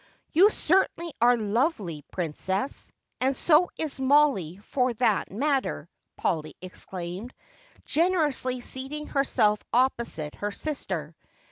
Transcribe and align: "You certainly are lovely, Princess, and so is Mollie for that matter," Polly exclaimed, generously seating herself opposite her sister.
"You 0.31 0.49
certainly 0.49 1.13
are 1.21 1.37
lovely, 1.37 2.01
Princess, 2.11 2.91
and 3.19 3.35
so 3.37 3.69
is 3.77 3.99
Mollie 3.99 4.57
for 4.57 4.93
that 4.95 5.29
matter," 5.31 5.87
Polly 6.17 6.55
exclaimed, 6.59 7.35
generously 7.85 8.61
seating 8.61 9.05
herself 9.09 9.63
opposite 9.71 10.33
her 10.33 10.49
sister. 10.49 11.15